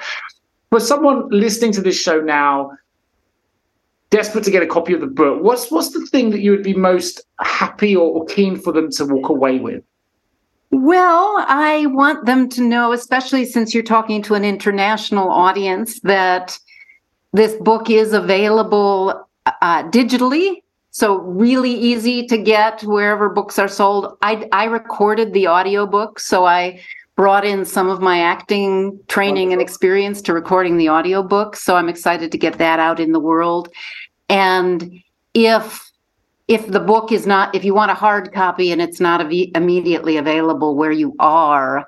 [0.71, 2.71] For someone listening to this show now,
[4.09, 6.63] desperate to get a copy of the book, what's what's the thing that you would
[6.63, 9.83] be most happy or, or keen for them to walk away with?
[10.71, 16.59] Well, I want them to know, especially since you're talking to an international audience, that
[17.33, 20.61] this book is available uh, digitally.
[20.91, 24.17] So really easy to get wherever books are sold.
[24.21, 26.81] I, I recorded the audiobook, so I
[27.15, 31.55] brought in some of my acting training and experience to recording the audiobook.
[31.55, 33.69] So I'm excited to get that out in the world.
[34.29, 35.01] And
[35.33, 35.91] if
[36.47, 39.31] if the book is not if you want a hard copy and it's not av-
[39.55, 41.85] immediately available where you are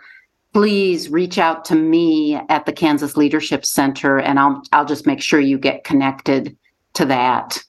[0.54, 5.22] please reach out to me at the Kansas Leadership Center and I'll I'll just make
[5.22, 6.56] sure you get connected
[6.94, 7.64] to that.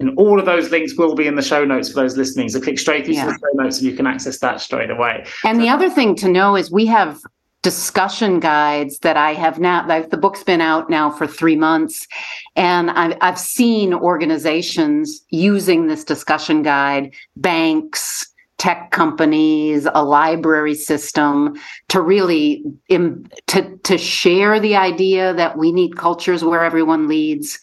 [0.00, 2.48] And all of those links will be in the show notes for those listening.
[2.48, 3.26] So click straight through yeah.
[3.26, 5.24] to the show notes and you can access that straight away.
[5.44, 7.20] And the other thing to know is we have
[7.64, 9.86] discussion guides that I have now.
[9.86, 12.06] The book's been out now for three months,
[12.54, 18.26] and I've, I've seen organizations using this discussion guide, banks,
[18.58, 21.56] tech companies, a library system
[21.88, 27.58] to really Im, to to share the idea that we need cultures where everyone leads,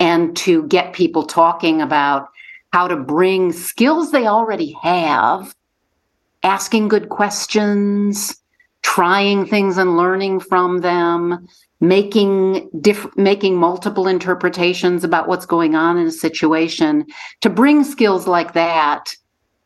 [0.00, 2.28] and to get people talking about
[2.72, 5.54] how to bring skills they already have,
[6.42, 8.41] asking good questions
[8.82, 11.46] trying things and learning from them,
[11.80, 17.06] making diff- making multiple interpretations about what's going on in a situation.
[17.40, 19.14] To bring skills like that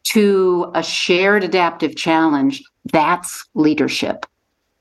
[0.04, 4.26] to a shared adaptive challenge that's leadership.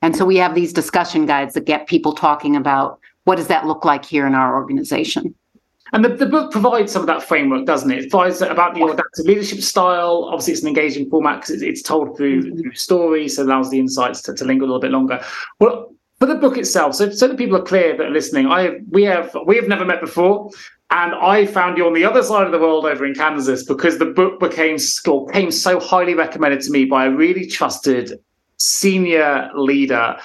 [0.02, 3.66] And so we have these discussion guides that get people talking about what does that
[3.66, 5.34] look like here in our organization
[5.92, 8.04] And the, the book provides some of that framework, doesn't it?
[8.04, 10.28] It provides about the adaptive leadership style.
[10.30, 12.60] Obviously, it's an engaging format because it's, it's, told through, mm-hmm.
[12.60, 15.20] through story, so allows the insights to, to linger a little bit longer.
[15.60, 18.78] Well, for the book itself, so so that people are clear that are listening, I
[18.88, 20.50] we have we have never met before,
[20.90, 23.98] and I found you on the other side of the world over in Kansas because
[23.98, 28.18] the book became or came so highly recommended to me by a really trusted
[28.58, 30.16] senior leader.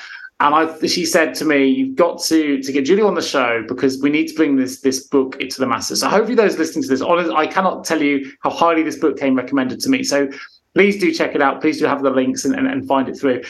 [0.42, 3.64] And I, she said to me, "You've got to to get Julie on the show
[3.68, 6.82] because we need to bring this this book into the masses." So hopefully, those listening
[6.84, 10.04] to this, honest, I cannot tell you how highly this book came recommended to me.
[10.04, 10.30] So
[10.74, 11.62] please do check it out.
[11.62, 13.44] Please do have the links and, and, and find it through.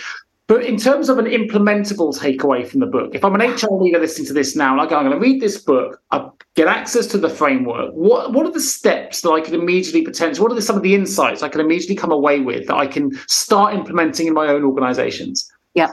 [0.47, 3.99] But in terms of an implementable takeaway from the book, if I'm an HR leader
[3.99, 6.67] listening to this now, and I go, I'm going to read this book, I get
[6.67, 7.93] access to the framework.
[7.93, 10.43] What what are the steps that I can immediately potentially?
[10.43, 12.86] What are the, some of the insights I can immediately come away with that I
[12.88, 15.49] can start implementing in my own organizations?
[15.73, 15.91] Yeah,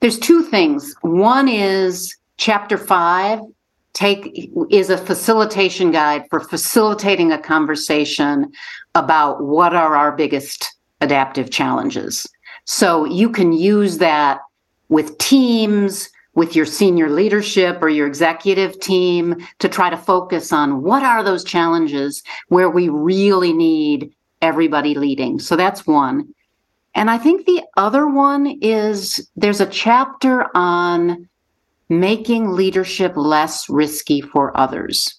[0.00, 0.94] there's two things.
[1.02, 3.40] One is chapter five.
[3.92, 8.52] Take is a facilitation guide for facilitating a conversation
[8.94, 12.26] about what are our biggest adaptive challenges
[12.70, 14.40] so you can use that
[14.90, 20.82] with teams, with your senior leadership or your executive team to try to focus on
[20.82, 25.40] what are those challenges where we really need everybody leading.
[25.40, 26.32] So that's one.
[26.94, 31.28] And I think the other one is there's a chapter on
[31.88, 35.16] making leadership less risky for others.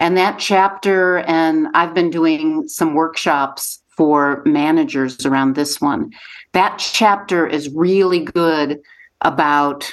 [0.00, 6.12] And that chapter, and I've been doing some workshops for managers around this one.
[6.52, 8.80] That chapter is really good
[9.22, 9.92] about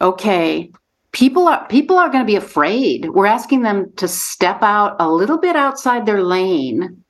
[0.00, 0.70] okay,
[1.12, 3.10] people are people are going to be afraid.
[3.10, 7.02] We're asking them to step out a little bit outside their lane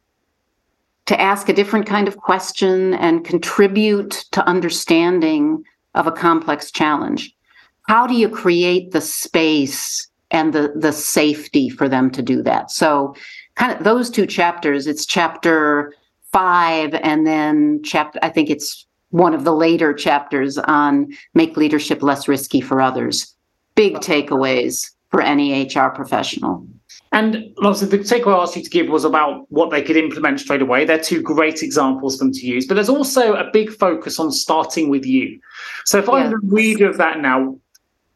[1.06, 5.64] to ask a different kind of question and contribute to understanding
[5.94, 7.32] of a complex challenge.
[7.88, 12.70] How do you create the space and the the safety for them to do that?
[12.70, 13.14] So
[13.54, 14.86] kind of those two chapters.
[14.86, 15.94] It's chapter
[16.32, 22.02] five, and then chapter, I think it's one of the later chapters on make leadership
[22.02, 23.34] less risky for others.
[23.74, 26.66] Big takeaways for any HR professional.
[27.12, 30.40] And obviously, the takeaway I asked you to give was about what they could implement
[30.40, 30.84] straight away.
[30.84, 34.32] They're two great examples for them to use, but there's also a big focus on
[34.32, 35.40] starting with you.
[35.84, 36.08] So, if.
[36.08, 37.56] I'm the reader of that now,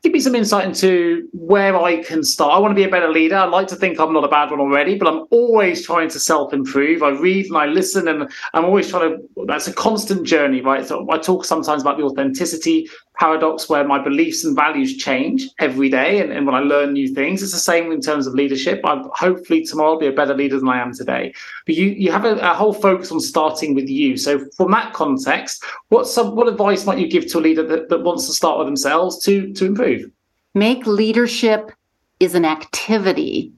[0.02, 2.54] give me some insight into where I can start.
[2.54, 3.36] I want to be a better leader.
[3.36, 6.18] I like to think I'm not a bad one already, but I'm always trying to
[6.18, 7.02] self improve.
[7.02, 9.44] I read and I listen, and I'm always trying to.
[9.46, 10.86] That's a constant journey, right?
[10.86, 12.88] So I talk sometimes about the authenticity
[13.20, 16.20] paradox where my beliefs and values change every day.
[16.20, 18.80] And, and when I learn new things, it's the same in terms of leadership.
[18.84, 21.34] I hopefully tomorrow I'll be a better leader than I am today.
[21.66, 24.16] But you you have a, a whole focus on starting with you.
[24.16, 27.90] So from that context, what some what advice might you give to a leader that,
[27.90, 30.10] that wants to start with themselves to to improve?
[30.54, 31.70] Make leadership
[32.18, 33.52] is an activity.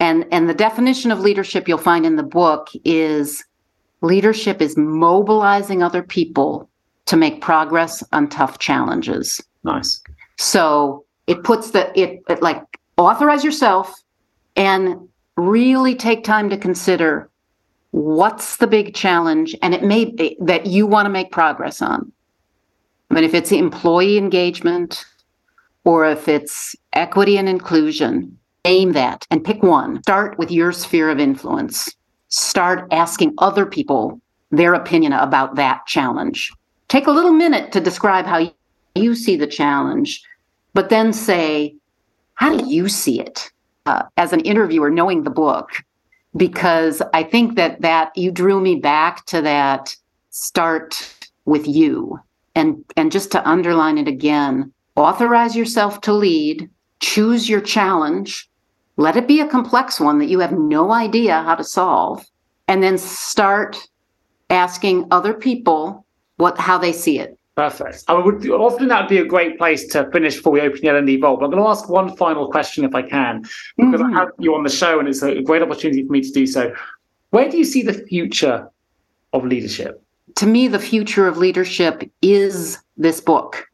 [0.00, 3.44] And and the definition of leadership you'll find in the book is
[4.00, 6.70] leadership is mobilizing other people
[7.06, 9.40] to make progress on tough challenges.
[9.64, 10.00] Nice.
[10.38, 12.62] So it puts the it, it like
[12.96, 13.94] authorize yourself
[14.56, 17.30] and really take time to consider
[17.90, 22.12] what's the big challenge and it may be that you want to make progress on.
[23.10, 25.04] I mean, if it's employee engagement
[25.84, 30.02] or if it's equity and inclusion, aim that and pick one.
[30.02, 31.88] Start with your sphere of influence.
[32.28, 36.52] Start asking other people their opinion about that challenge.
[36.88, 38.52] Take a little minute to describe how
[38.94, 40.22] you see the challenge,
[40.72, 41.74] but then say,
[42.34, 43.50] how do you see it?
[43.86, 45.70] Uh, as an interviewer, knowing the book,
[46.36, 49.94] because I think that that you drew me back to that
[50.30, 52.18] start with you,
[52.56, 56.68] and and just to underline it again, authorize yourself to lead,
[56.98, 58.48] choose your challenge,
[58.96, 62.26] let it be a complex one that you have no idea how to solve,
[62.66, 63.78] and then start
[64.50, 66.05] asking other people
[66.36, 67.38] what how they see it.
[67.56, 68.04] Perfect.
[68.08, 70.88] I would often that would be a great place to finish before we open the
[70.88, 71.40] L&D Vault.
[71.40, 73.42] But I'm going to ask one final question if I can,
[73.78, 74.14] because mm-hmm.
[74.14, 76.46] I have you on the show and it's a great opportunity for me to do
[76.46, 76.74] so.
[77.30, 78.70] Where do you see the future
[79.32, 80.02] of leadership?
[80.34, 83.66] To me, the future of leadership is this book.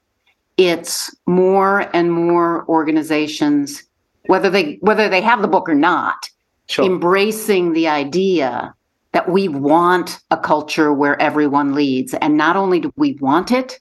[0.57, 3.83] It's more and more organizations,
[4.27, 6.31] whether they whether they have the book or not,
[6.69, 6.85] sure.
[6.85, 8.75] embracing the idea
[9.13, 12.15] that we want a culture where everyone leads.
[12.15, 13.79] And not only do we want it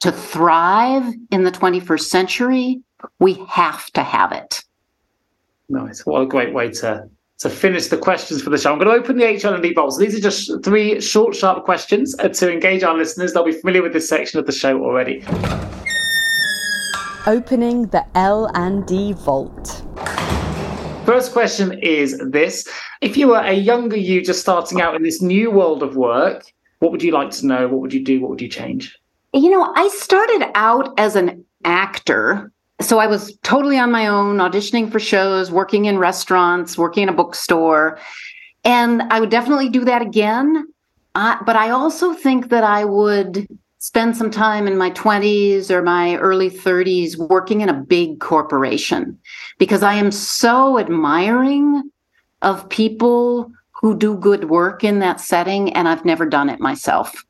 [0.00, 2.82] to thrive in the 21st century,
[3.18, 4.62] we have to have it.
[5.68, 6.04] Nice.
[6.04, 7.08] What a great way to
[7.40, 8.70] to finish the questions for the show.
[8.70, 9.94] I'm going to open the HR&D Vault.
[9.94, 13.32] So these are just three short, sharp questions uh, to engage our listeners.
[13.32, 15.24] They'll be familiar with this section of the show already.
[17.26, 19.82] Opening the L&D Vault.
[21.10, 22.68] First question is this
[23.00, 26.44] If you were a younger you just starting out in this new world of work,
[26.78, 27.66] what would you like to know?
[27.66, 28.20] What would you do?
[28.20, 28.96] What would you change?
[29.34, 32.52] You know, I started out as an actor.
[32.80, 37.08] So I was totally on my own, auditioning for shows, working in restaurants, working in
[37.08, 37.98] a bookstore.
[38.64, 40.64] And I would definitely do that again.
[41.16, 43.48] Uh, but I also think that I would
[43.80, 49.18] spend some time in my 20s or my early 30s working in a big corporation
[49.58, 51.90] because I am so admiring
[52.42, 57.24] of people who do good work in that setting and I've never done it myself.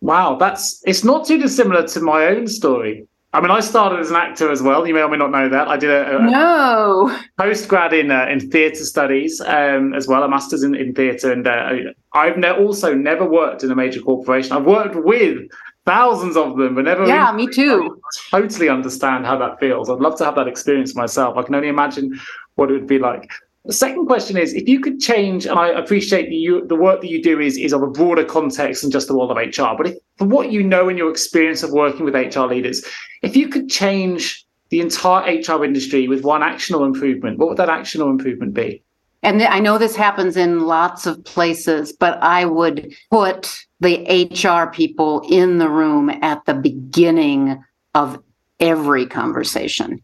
[0.00, 3.06] Wow, that's it's not too dissimilar to my own story.
[3.34, 4.86] I mean, I started as an actor as well.
[4.86, 5.68] You may or may not know that.
[5.68, 10.24] I did a, a no post grad in uh, in theatre studies um, as well,
[10.24, 11.70] a master's in, in theatre, and uh,
[12.12, 14.52] I've ne- also never worked in a major corporation.
[14.52, 15.48] I've worked with
[15.84, 17.06] thousands of them, but never.
[17.06, 18.00] Yeah, me too.
[18.30, 19.90] totally understand how that feels.
[19.90, 21.36] I'd love to have that experience myself.
[21.36, 22.18] I can only imagine
[22.54, 23.30] what it would be like.
[23.64, 27.00] The second question is if you could change, and I appreciate that you, the work
[27.00, 29.76] that you do is, is of a broader context than just the world of HR,
[29.76, 32.84] but if, from what you know and your experience of working with HR leaders,
[33.22, 37.68] if you could change the entire HR industry with one actionable improvement, what would that
[37.68, 38.82] actionable improvement be?
[39.22, 44.70] And I know this happens in lots of places, but I would put the HR
[44.70, 47.62] people in the room at the beginning
[47.94, 48.22] of
[48.58, 50.02] every conversation.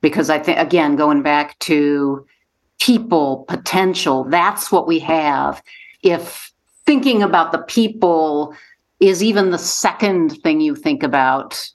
[0.00, 2.24] Because I think, again, going back to
[2.80, 5.60] people potential, that's what we have.
[6.02, 6.52] If
[6.86, 8.54] thinking about the people
[9.00, 11.68] is even the second thing you think about,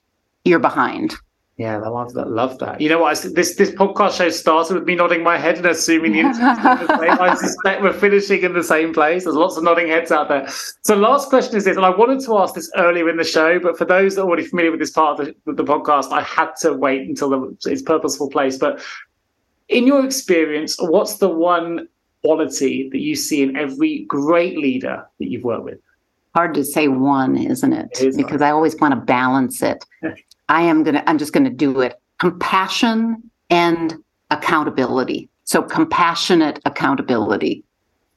[0.45, 1.14] you're behind.
[1.58, 2.32] Yeah, I love that.
[2.32, 2.82] Love that.
[2.82, 3.16] You know what?
[3.16, 6.20] I, this this podcast show started with me nodding my head and assuming the
[7.22, 9.26] I suspect we're finishing in the same place.
[9.26, 10.47] There's lots of nodding heads out there.
[10.82, 13.60] So, last question is this, and I wanted to ask this earlier in the show,
[13.60, 16.24] but for those that are already familiar with this part of the, the podcast, I
[16.24, 18.58] had to wait until the, its purposeful place.
[18.58, 18.84] But
[19.70, 21.88] in your experience, what's the one
[22.24, 25.80] quality that you see in every great leader that you've worked with?
[26.34, 27.89] Hard to say one, isn't it?
[27.91, 29.86] it is because I always want to balance it.
[30.50, 32.00] I am going to, I'm just going to do it.
[32.20, 33.96] Compassion and
[34.32, 35.30] accountability.
[35.46, 37.64] So compassionate accountability.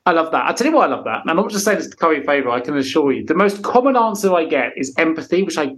[0.06, 0.48] I love that.
[0.48, 1.22] I tell you why I love that.
[1.22, 3.24] And I'm not just saying this to curry favor, I can assure you.
[3.24, 5.76] The most common answer I get is empathy, which I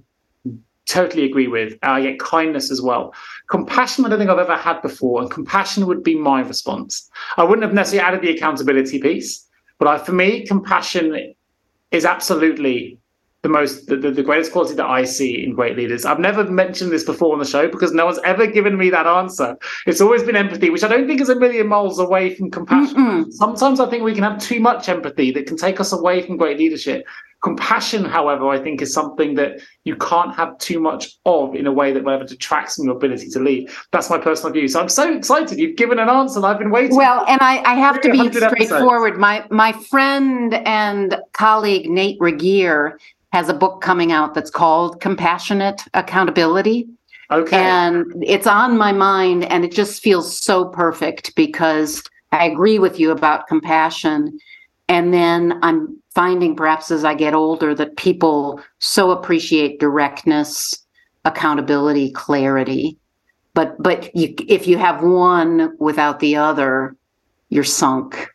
[0.84, 1.78] totally agree with.
[1.82, 3.14] I get kindness as well.
[3.48, 5.22] Compassion, I don't think I've ever had before.
[5.22, 7.08] And compassion would be my response.
[7.38, 9.46] I wouldn't have necessarily added the accountability piece,
[9.78, 11.34] but I, for me, compassion
[11.90, 12.98] is absolutely
[13.42, 16.04] the most the, the, greatest quality that I see in great leaders.
[16.04, 19.06] I've never mentioned this before on the show because no one's ever given me that
[19.06, 19.56] answer.
[19.86, 22.96] It's always been empathy, which I don't think is a million miles away from compassion.
[22.96, 23.32] Mm-mm.
[23.32, 26.36] Sometimes I think we can have too much empathy that can take us away from
[26.36, 27.06] great leadership.
[27.42, 31.72] Compassion, however, I think is something that you can't have too much of in a
[31.72, 33.70] way that ever detracts from your ability to lead.
[33.92, 34.66] That's my personal view.
[34.66, 35.58] So I'm so excited.
[35.58, 36.96] You've given an answer I've been waiting.
[36.96, 39.14] Well, and I, I have to be straightforward.
[39.14, 39.20] Episodes.
[39.20, 42.98] My my friend and colleague Nate Regier
[43.32, 46.88] has a book coming out that's called Compassionate Accountability.
[47.30, 47.56] Okay.
[47.56, 52.98] And it's on my mind and it just feels so perfect because I agree with
[52.98, 54.38] you about compassion.
[54.88, 60.74] And then I'm finding perhaps as I get older that people so appreciate directness,
[61.24, 62.96] accountability, clarity.
[63.54, 66.96] But but you, if you have one without the other,
[67.50, 68.28] you're sunk.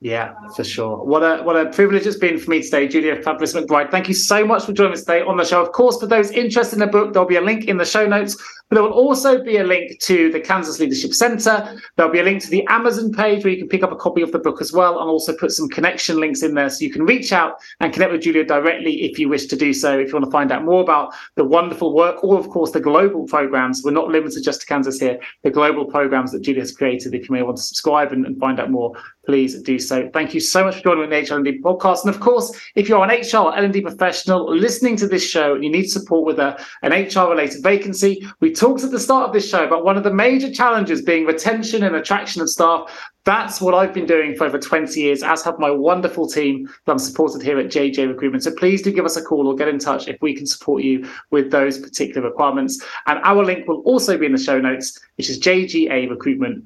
[0.00, 1.04] Yeah, for sure.
[1.04, 3.90] What a what a privilege it's been for me today, Julia Fabris McBride.
[3.90, 5.60] Thank you so much for joining us today on the show.
[5.60, 8.06] Of course, for those interested in the book, there'll be a link in the show
[8.06, 8.36] notes,
[8.68, 11.80] but there will also be a link to the Kansas Leadership Center.
[11.96, 14.22] There'll be a link to the Amazon page where you can pick up a copy
[14.22, 16.92] of the book as well, and also put some connection links in there so you
[16.92, 19.98] can reach out and connect with Julia directly if you wish to do so.
[19.98, 22.80] If you want to find out more about the wonderful work, or of course the
[22.80, 25.18] global programs, we're not limited just to Kansas here.
[25.42, 27.14] The global programs that Julia has created.
[27.14, 28.94] If you may want to subscribe and, and find out more,
[29.28, 30.08] please do so.
[30.14, 32.06] Thank you so much for joining me on the HR L&D podcast.
[32.06, 35.70] And of course, if you're an HR L&D professional listening to this show and you
[35.70, 39.48] need support with a, an HR related vacancy, we talked at the start of this
[39.48, 42.90] show about one of the major challenges being retention and attraction of staff.
[43.24, 46.92] That's what I've been doing for over 20 years, as have my wonderful team that
[46.92, 48.42] I'm supported here at JGA Recruitment.
[48.42, 50.82] So please do give us a call or get in touch if we can support
[50.82, 52.82] you with those particular requirements.
[53.06, 56.64] And our link will also be in the show notes, which is JGA Recruitment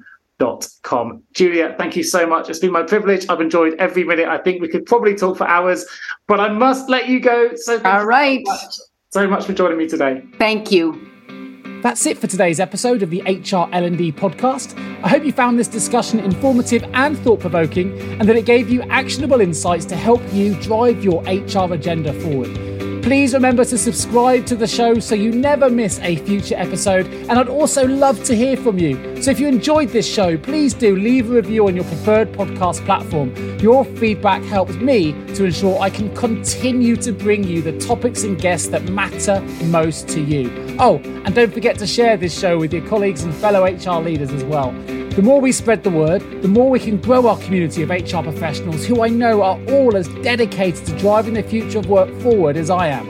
[0.81, 1.23] com.
[1.33, 2.49] Julia, thank you so much.
[2.49, 3.25] It's been my privilege.
[3.29, 4.27] I've enjoyed every minute.
[4.27, 5.85] I think we could probably talk for hours,
[6.27, 7.55] but I must let you go.
[7.55, 8.45] So all right.
[8.45, 8.79] So much,
[9.11, 10.21] so much for joining me today.
[10.37, 11.12] Thank you.
[11.83, 14.79] That's it for today's episode of the HR L&D podcast.
[15.03, 19.41] I hope you found this discussion informative and thought-provoking and that it gave you actionable
[19.41, 22.72] insights to help you drive your HR agenda forward.
[23.03, 27.05] Please remember to subscribe to the show so you never miss a future episode.
[27.05, 29.21] And I'd also love to hear from you.
[29.21, 32.85] So if you enjoyed this show, please do leave a review on your preferred podcast
[32.85, 33.35] platform.
[33.59, 38.39] Your feedback helps me to ensure I can continue to bring you the topics and
[38.39, 40.49] guests that matter most to you.
[40.79, 40.95] Oh,
[41.25, 44.45] and don't forget to share this show with your colleagues and fellow HR leaders as
[44.45, 44.73] well.
[45.15, 48.23] The more we spread the word, the more we can grow our community of HR
[48.23, 52.57] professionals who I know are all as dedicated to driving the future of work forward
[52.57, 53.05] as I am.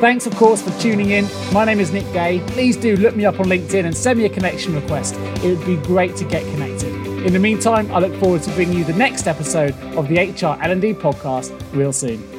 [0.00, 1.28] Thanks, of course, for tuning in.
[1.52, 2.42] My name is Nick Day.
[2.48, 5.14] Please do look me up on LinkedIn and send me a connection request.
[5.44, 6.92] It would be great to get connected.
[7.24, 10.60] In the meantime, I look forward to bringing you the next episode of the HR
[10.60, 12.35] L&D podcast real soon.